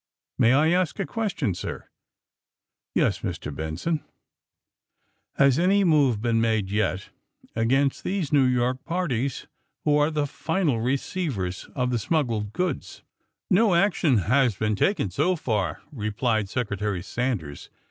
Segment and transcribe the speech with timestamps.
[0.39, 1.87] May I ask a ques tion, sir!"
[2.95, 3.53] *'Yes, Mr.
[3.55, 7.09] Benson." AND THE SMUGGLERS 17 ''^Has any move been made, yet,
[7.55, 9.45] against these New York parties
[9.85, 13.03] who are the final receivers of the smuggled goods."
[13.53, 17.69] ^^No action has been taken so far," replied Secretary Sanders.